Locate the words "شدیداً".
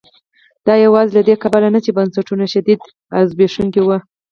2.53-2.85